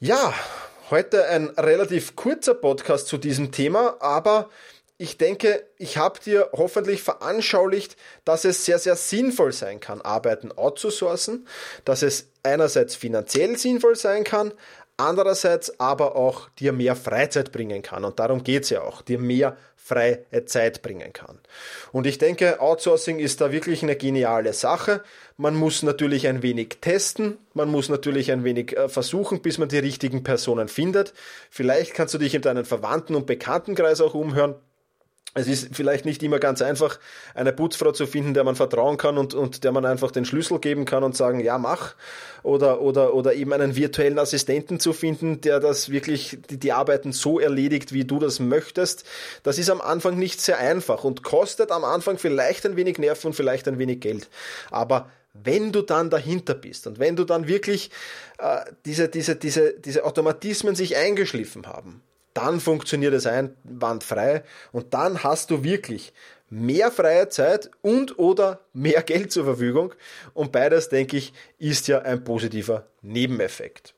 Ja, 0.00 0.34
heute 0.90 1.26
ein 1.28 1.48
relativ 1.50 2.16
kurzer 2.16 2.54
Podcast 2.54 3.06
zu 3.06 3.18
diesem 3.18 3.52
Thema, 3.52 3.96
aber 4.00 4.48
ich 4.98 5.18
denke, 5.18 5.66
ich 5.78 5.96
habe 5.96 6.20
dir 6.20 6.50
hoffentlich 6.52 7.02
veranschaulicht, 7.02 7.96
dass 8.24 8.44
es 8.44 8.64
sehr, 8.64 8.78
sehr 8.78 8.94
sinnvoll 8.94 9.52
sein 9.52 9.80
kann, 9.80 10.00
Arbeiten 10.00 10.52
outzusourcen, 10.52 11.46
dass 11.84 12.02
es 12.02 12.28
einerseits 12.42 12.94
finanziell 12.94 13.58
sinnvoll 13.58 13.96
sein 13.96 14.22
kann, 14.22 14.52
andererseits 14.96 15.80
aber 15.80 16.14
auch 16.14 16.48
dir 16.50 16.72
mehr 16.72 16.94
Freizeit 16.94 17.52
bringen 17.52 17.82
kann. 17.82 18.04
Und 18.04 18.18
darum 18.20 18.44
geht 18.44 18.64
es 18.64 18.70
ja 18.70 18.82
auch, 18.82 19.02
dir 19.02 19.18
mehr 19.18 19.56
freie 19.84 20.24
Zeit 20.46 20.82
bringen 20.82 21.12
kann. 21.12 21.40
Und 21.90 22.06
ich 22.06 22.18
denke, 22.18 22.60
Outsourcing 22.60 23.18
ist 23.18 23.40
da 23.40 23.50
wirklich 23.50 23.82
eine 23.82 23.96
geniale 23.96 24.52
Sache. 24.52 25.02
Man 25.36 25.56
muss 25.56 25.82
natürlich 25.82 26.28
ein 26.28 26.42
wenig 26.42 26.78
testen, 26.80 27.36
man 27.52 27.68
muss 27.68 27.88
natürlich 27.88 28.30
ein 28.30 28.44
wenig 28.44 28.76
äh, 28.76 28.88
versuchen, 28.88 29.42
bis 29.42 29.58
man 29.58 29.68
die 29.68 29.78
richtigen 29.78 30.22
Personen 30.22 30.68
findet. 30.68 31.14
Vielleicht 31.50 31.94
kannst 31.94 32.14
du 32.14 32.18
dich 32.18 32.34
in 32.34 32.42
deinen 32.42 32.64
Verwandten- 32.64 33.16
und 33.16 33.26
Bekanntenkreis 33.26 34.00
auch 34.00 34.14
umhören 34.14 34.54
es 35.34 35.48
ist 35.48 35.74
vielleicht 35.74 36.04
nicht 36.04 36.22
immer 36.22 36.38
ganz 36.38 36.60
einfach, 36.60 36.98
eine 37.34 37.52
Putzfrau 37.52 37.92
zu 37.92 38.06
finden, 38.06 38.34
der 38.34 38.44
man 38.44 38.54
vertrauen 38.54 38.98
kann 38.98 39.16
und, 39.16 39.32
und 39.32 39.64
der 39.64 39.72
man 39.72 39.86
einfach 39.86 40.10
den 40.10 40.26
Schlüssel 40.26 40.58
geben 40.58 40.84
kann 40.84 41.04
und 41.04 41.16
sagen, 41.16 41.40
ja, 41.40 41.56
mach. 41.56 41.94
Oder, 42.42 42.80
oder, 42.80 43.14
oder 43.14 43.32
eben 43.34 43.52
einen 43.52 43.74
virtuellen 43.76 44.18
Assistenten 44.18 44.78
zu 44.78 44.92
finden, 44.92 45.40
der 45.40 45.60
das 45.60 45.90
wirklich, 45.90 46.38
die, 46.50 46.58
die 46.58 46.72
Arbeiten 46.72 47.12
so 47.12 47.40
erledigt, 47.40 47.92
wie 47.92 48.04
du 48.04 48.18
das 48.18 48.40
möchtest. 48.40 49.04
Das 49.42 49.58
ist 49.58 49.70
am 49.70 49.80
Anfang 49.80 50.18
nicht 50.18 50.40
sehr 50.40 50.58
einfach 50.58 51.04
und 51.04 51.22
kostet 51.22 51.70
am 51.70 51.84
Anfang 51.84 52.18
vielleicht 52.18 52.66
ein 52.66 52.76
wenig 52.76 52.98
Nerven 52.98 53.28
und 53.28 53.34
vielleicht 53.34 53.68
ein 53.68 53.78
wenig 53.78 54.00
Geld. 54.00 54.28
Aber 54.70 55.08
wenn 55.32 55.72
du 55.72 55.80
dann 55.80 56.10
dahinter 56.10 56.54
bist 56.54 56.86
und 56.86 56.98
wenn 56.98 57.16
du 57.16 57.24
dann 57.24 57.48
wirklich 57.48 57.90
äh, 58.38 58.58
diese, 58.84 59.08
diese, 59.08 59.36
diese, 59.36 59.72
diese 59.78 60.04
Automatismen 60.04 60.74
sich 60.74 60.96
eingeschliffen 60.96 61.66
haben, 61.66 62.02
dann 62.34 62.60
funktioniert 62.60 63.14
es 63.14 63.26
einwandfrei 63.26 64.42
und 64.72 64.94
dann 64.94 65.22
hast 65.22 65.50
du 65.50 65.64
wirklich 65.64 66.12
mehr 66.50 66.90
freie 66.90 67.28
Zeit 67.28 67.70
und 67.80 68.18
oder 68.18 68.60
mehr 68.72 69.02
Geld 69.06 69.32
zur 69.32 69.44
Verfügung 69.44 69.94
und 70.34 70.52
beides, 70.52 70.88
denke 70.88 71.16
ich, 71.16 71.32
ist 71.58 71.88
ja 71.88 72.00
ein 72.02 72.24
positiver 72.24 72.86
Nebeneffekt. 73.00 73.94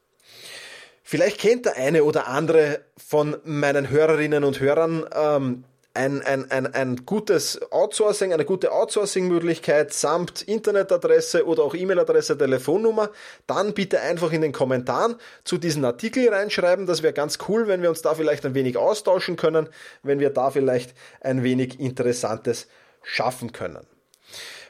Vielleicht 1.02 1.38
kennt 1.38 1.66
der 1.66 1.76
eine 1.76 2.04
oder 2.04 2.28
andere 2.28 2.80
von 2.96 3.36
meinen 3.44 3.90
Hörerinnen 3.90 4.42
und 4.42 4.60
Hörern 4.60 5.04
ähm, 5.14 5.64
ein, 5.94 6.22
ein, 6.22 6.50
ein, 6.50 6.74
ein 6.74 7.06
gutes 7.06 7.60
Outsourcing, 7.70 8.32
eine 8.32 8.44
gute 8.44 8.72
Outsourcing-Möglichkeit 8.72 9.92
samt 9.92 10.42
Internetadresse 10.42 11.46
oder 11.46 11.62
auch 11.62 11.74
E-Mail-Adresse, 11.74 12.36
Telefonnummer, 12.36 13.10
dann 13.46 13.74
bitte 13.74 14.00
einfach 14.00 14.32
in 14.32 14.40
den 14.40 14.52
Kommentaren 14.52 15.14
zu 15.44 15.56
diesen 15.56 15.84
Artikel 15.84 16.28
reinschreiben. 16.28 16.86
Das 16.86 17.04
wäre 17.04 17.12
ganz 17.12 17.38
cool, 17.48 17.68
wenn 17.68 17.80
wir 17.80 17.90
uns 17.90 18.02
da 18.02 18.14
vielleicht 18.14 18.44
ein 18.44 18.54
wenig 18.54 18.76
austauschen 18.76 19.36
können, 19.36 19.68
wenn 20.02 20.18
wir 20.18 20.30
da 20.30 20.50
vielleicht 20.50 20.94
ein 21.20 21.44
wenig 21.44 21.78
Interessantes 21.78 22.66
schaffen 23.04 23.52
können. 23.52 23.86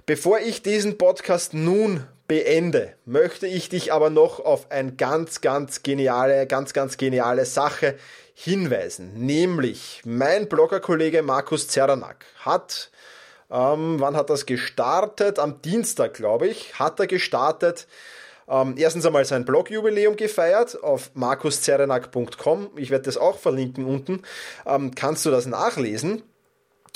Bevor 0.06 0.38
ich 0.40 0.60
diesen 0.60 0.98
Podcast 0.98 1.54
nun 1.54 2.06
beende, 2.28 2.92
möchte 3.06 3.46
ich 3.46 3.70
dich 3.70 3.90
aber 3.90 4.10
noch 4.10 4.38
auf 4.38 4.70
eine 4.70 4.92
ganz, 4.92 5.40
ganz 5.40 5.82
geniale, 5.82 6.46
ganz, 6.46 6.74
ganz 6.74 6.98
geniale 6.98 7.46
Sache 7.46 7.96
hinweisen. 8.34 9.14
Nämlich 9.14 10.02
mein 10.04 10.46
Bloggerkollege 10.46 11.22
Markus 11.22 11.68
Zeranak 11.68 12.26
hat, 12.40 12.90
ähm, 13.50 13.98
wann 13.98 14.14
hat 14.14 14.28
das 14.28 14.44
gestartet? 14.44 15.38
Am 15.38 15.62
Dienstag, 15.62 16.12
glaube 16.12 16.48
ich, 16.48 16.78
hat 16.78 17.00
er 17.00 17.06
gestartet. 17.06 17.86
Ähm, 18.46 18.74
erstens 18.76 19.06
einmal 19.06 19.24
sein 19.24 19.46
Blogjubiläum 19.46 20.16
gefeiert 20.16 20.82
auf 20.82 21.12
markuszerenak.com. 21.14 22.72
Ich 22.76 22.90
werde 22.90 23.06
das 23.06 23.16
auch 23.16 23.38
verlinken 23.38 23.86
unten. 23.86 24.20
Ähm, 24.66 24.94
kannst 24.94 25.24
du 25.24 25.30
das 25.30 25.46
nachlesen? 25.46 26.24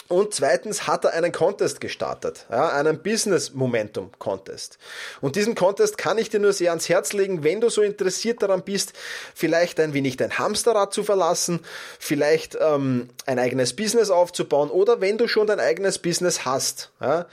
Und 0.09 0.33
zweitens 0.33 0.87
hat 0.87 1.05
er 1.05 1.13
einen 1.13 1.33
Contest 1.33 1.83
gestartet, 1.83 2.47
ja, 2.51 2.71
einen 2.71 3.03
Business 3.03 3.53
Momentum 3.53 4.11
Contest. 4.19 4.79
Und 5.21 5.37
diesen 5.37 5.55
Contest 5.55 5.99
kann 5.99 6.17
ich 6.17 6.31
dir 6.31 6.41
nur 6.41 6.55
sehr 6.55 6.71
ans 6.71 6.89
Herz 6.89 7.13
legen, 7.13 7.45
wenn 7.45 7.61
du 7.61 7.69
so 7.69 7.83
interessiert 7.83 8.43
daran 8.43 8.63
bist, 8.63 8.95
vielleicht 9.35 9.79
ein 9.79 9.93
wenig 9.93 10.17
dein 10.17 10.39
Hamsterrad 10.39 10.95
zu 10.95 11.05
verlassen, 11.05 11.61
vielleicht 11.99 12.57
ähm, 12.59 13.11
ein 13.27 13.39
eigenes 13.39 13.77
Business 13.77 14.09
aufzubauen 14.09 14.71
oder 14.71 15.03
wenn 15.03 15.19
du 15.19 15.29
schon 15.29 15.47
dein 15.47 15.61
eigenes 15.61 15.99
Business 15.99 16.47
hast. 16.47 16.91
Ja, 17.03 17.27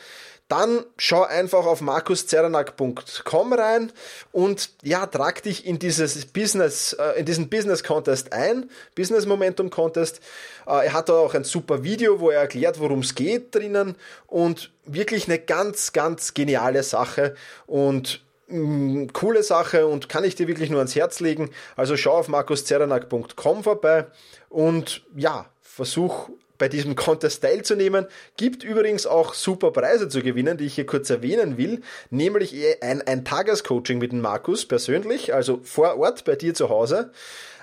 dann 0.47 0.83
schau 0.97 1.23
einfach 1.23 1.65
auf 1.65 1.81
markuszernak.com 1.81 3.53
rein 3.53 3.91
und 4.31 4.69
ja, 4.83 5.07
trag 5.07 5.41
dich 5.41 5.65
in 5.65 5.79
dieses 5.79 6.27
Business, 6.27 6.93
äh, 6.93 7.19
in 7.19 7.25
diesen 7.25 7.49
Business 7.49 7.83
Contest 7.83 8.31
ein, 8.31 8.69
Business 8.93 9.25
Momentum 9.25 9.71
Contest. 9.71 10.19
Äh, 10.67 10.85
er 10.85 10.93
hat 10.93 11.09
da 11.09 11.13
auch 11.13 11.33
ein 11.33 11.45
super 11.45 11.83
Video, 11.83 12.19
wo 12.19 12.29
er 12.29 12.41
erklärt, 12.41 12.79
worum 12.79 12.99
es 12.99 13.15
geht 13.15 13.55
drinnen 13.55 13.95
und 14.27 14.71
wirklich 14.85 15.27
eine 15.27 15.39
ganz, 15.39 15.93
ganz 15.93 16.35
geniale 16.35 16.83
Sache 16.83 17.33
und 17.65 18.23
mh, 18.47 18.59
mm, 18.59 19.13
coole 19.13 19.41
Sache 19.41 19.87
und 19.87 20.09
kann 20.09 20.23
ich 20.23 20.35
dir 20.35 20.47
wirklich 20.47 20.69
nur 20.69 20.79
ans 20.79 20.95
Herz 20.95 21.21
legen. 21.21 21.49
Also 21.75 21.97
schau 21.97 22.17
auf 22.17 22.27
markuszernak.com 22.27 23.63
vorbei 23.63 24.05
und 24.49 25.01
ja, 25.15 25.47
versuch 25.61 26.29
bei 26.57 26.69
diesem 26.69 26.95
Contest 26.95 27.41
teilzunehmen. 27.41 28.07
Gibt 28.37 28.63
übrigens 28.63 29.05
auch 29.05 29.33
super 29.33 29.71
Preise 29.71 30.09
zu 30.09 30.21
gewinnen, 30.21 30.57
die 30.57 30.65
ich 30.65 30.75
hier 30.75 30.85
kurz 30.85 31.09
erwähnen 31.09 31.57
will, 31.57 31.81
nämlich 32.09 32.55
ein, 32.81 33.01
ein 33.01 33.25
Tagescoaching 33.25 33.99
mit 33.99 34.11
dem 34.11 34.21
Markus 34.21 34.65
persönlich, 34.65 35.33
also 35.33 35.59
vor 35.63 35.97
Ort 35.97 36.25
bei 36.25 36.35
dir 36.35 36.53
zu 36.53 36.69
Hause. 36.69 37.11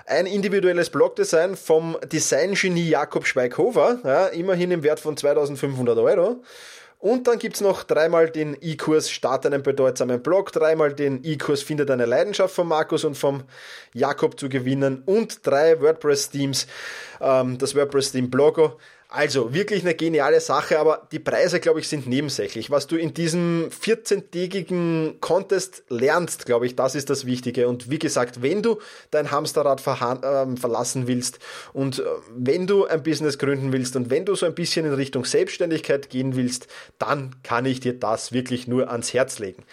Ein 0.05 0.25
individuelles 0.25 0.89
Blogdesign 0.89 1.55
vom 1.55 1.97
Designgenie 2.11 2.89
Jakob 2.89 3.25
Schweighofer, 3.25 3.99
ja, 4.03 4.27
immerhin 4.27 4.71
im 4.71 4.83
Wert 4.83 4.99
von 4.99 5.15
2500 5.15 5.97
Euro. 5.97 6.43
Und 7.03 7.27
dann 7.27 7.37
gibt's 7.37 7.59
noch 7.59 7.83
dreimal 7.83 8.29
den 8.29 8.55
E-Kurs 8.61 9.09
Start 9.09 9.45
einen 9.45 9.61
bedeutsamen 9.61 10.23
Blog, 10.23 10.53
dreimal 10.53 10.93
den 10.93 11.19
E-Kurs 11.25 11.61
Finde 11.61 11.85
deine 11.85 12.05
Leidenschaft 12.05 12.55
von 12.55 12.65
Markus 12.65 13.03
und 13.03 13.17
vom 13.17 13.43
Jakob 13.93 14.39
zu 14.39 14.47
gewinnen 14.47 15.03
und 15.05 15.45
drei 15.45 15.81
WordPress-Themes, 15.81 16.65
ähm, 17.19 17.57
das 17.57 17.75
WordPress-Theme 17.75 18.29
Blogger, 18.29 18.77
also 19.13 19.53
wirklich 19.53 19.83
eine 19.83 19.93
geniale 19.93 20.41
Sache, 20.41 20.79
aber 20.79 21.07
die 21.11 21.19
Preise, 21.19 21.59
glaube 21.59 21.79
ich, 21.79 21.87
sind 21.87 22.07
nebensächlich. 22.07 22.71
Was 22.71 22.87
du 22.87 22.95
in 22.95 23.13
diesem 23.13 23.69
14-tägigen 23.69 25.19
Contest 25.19 25.83
lernst, 25.89 26.47
glaube 26.47 26.65
ich, 26.65 26.75
das 26.75 26.95
ist 26.95 27.11
das 27.11 27.27
Wichtige. 27.27 27.67
Und 27.67 27.91
wie 27.91 27.99
gesagt, 27.99 28.41
wenn 28.41 28.63
du 28.63 28.79
dein 29.11 29.29
Hamsterrad 29.29 29.81
äh, 29.81 30.57
verlassen 30.57 31.05
willst 31.05 31.37
und 31.73 31.99
äh, 31.99 32.03
wenn 32.35 32.65
du 32.65 32.85
ein 32.85 33.03
Business 33.03 33.37
gründen 33.37 33.71
willst 33.71 33.95
und 33.95 34.09
wenn 34.09 34.25
du 34.25 34.33
so 34.33 34.47
ein 34.47 34.55
bisschen 34.55 34.87
in 34.87 34.93
Richtung 34.93 35.25
Selbstständigkeit 35.25 36.09
gehen 36.09 36.35
willst, 36.35 36.65
dann 36.97 37.35
kann 37.43 37.67
ich 37.67 37.81
dir 37.81 37.93
das 37.93 38.31
wirklich 38.33 38.67
nur 38.67 38.89
ans 38.89 39.13
Herz 39.13 39.37
legen. 39.37 39.63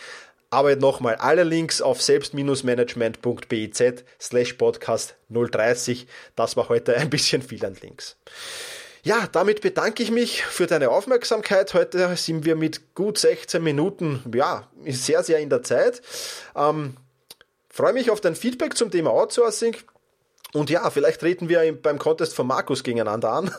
Aber 0.50 0.76
nochmal 0.76 1.14
alle 1.14 1.44
Links 1.44 1.80
auf 1.80 2.02
selbst-management.biz 2.02 3.82
slash 4.20 4.52
podcast 4.52 5.14
030. 5.30 6.06
Das 6.36 6.58
war 6.58 6.68
heute 6.68 6.94
ein 6.98 7.08
bisschen 7.08 7.40
viel 7.40 7.64
an 7.64 7.78
Links. 7.80 8.18
Ja, 9.02 9.26
damit 9.32 9.62
bedanke 9.62 10.02
ich 10.02 10.10
mich 10.10 10.44
für 10.44 10.66
deine 10.66 10.90
Aufmerksamkeit. 10.90 11.72
Heute 11.72 12.16
sind 12.16 12.44
wir 12.44 12.54
mit 12.54 12.94
gut 12.94 13.16
16 13.16 13.62
Minuten, 13.62 14.22
ja, 14.34 14.68
sehr, 14.86 15.22
sehr 15.22 15.38
in 15.38 15.48
der 15.48 15.62
Zeit. 15.62 16.02
Ähm, 16.54 16.96
freue 17.70 17.94
mich 17.94 18.10
auf 18.10 18.20
dein 18.20 18.34
Feedback 18.34 18.76
zum 18.76 18.90
Thema 18.90 19.10
Outsourcing. 19.10 19.76
Und 20.52 20.68
ja, 20.68 20.90
vielleicht 20.90 21.20
treten 21.20 21.48
wir 21.48 21.80
beim 21.80 21.98
Contest 21.98 22.34
von 22.34 22.46
Markus 22.46 22.82
gegeneinander 22.82 23.30
an. 23.30 23.54